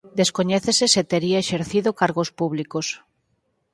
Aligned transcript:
Descoñécese 0.19 0.85
se 0.93 1.01
tería 1.11 1.41
exercido 1.43 1.97
cargos 2.01 2.29
públicos. 2.39 2.87